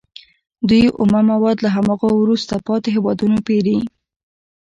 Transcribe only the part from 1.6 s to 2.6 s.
له هماغو وروسته